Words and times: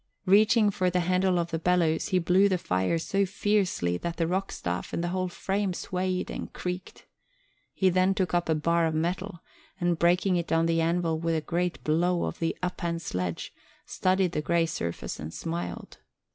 Reaching 0.25 0.71
for 0.71 0.89
the 0.89 1.01
handle 1.01 1.37
of 1.37 1.51
the 1.51 1.59
bellows, 1.59 2.07
he 2.07 2.17
blew 2.17 2.49
the 2.49 2.57
fire 2.57 2.97
so 2.97 3.23
fiercely 3.23 3.97
that 3.97 4.17
the 4.17 4.25
rockstaff 4.25 4.93
and 4.93 5.03
the 5.03 5.09
whole 5.09 5.27
frame 5.27 5.75
swayed 5.75 6.31
and 6.31 6.51
creaked. 6.51 7.05
He 7.71 7.87
then 7.91 8.15
took 8.15 8.33
up 8.33 8.49
a 8.49 8.55
bar 8.55 8.87
of 8.87 8.95
metal 8.95 9.41
and, 9.79 9.99
breaking 9.99 10.37
it 10.37 10.51
on 10.51 10.65
the 10.65 10.81
anvil 10.81 11.19
with 11.19 11.35
a 11.35 11.41
great 11.41 11.83
blow 11.83 12.23
of 12.23 12.39
the 12.39 12.57
up 12.63 12.81
hand 12.81 13.03
sledge, 13.03 13.53
studied 13.85 14.31
the 14.31 14.41
grey 14.41 14.65
surface 14.65 15.19
and 15.19 15.31
smiled. 15.31 15.99